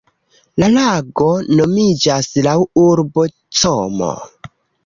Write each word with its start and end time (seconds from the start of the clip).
La 0.61 0.69
lago 0.75 1.27
nomiĝas 1.59 2.31
laŭ 2.47 2.57
urbo 2.87 3.29
Como. 3.61 4.13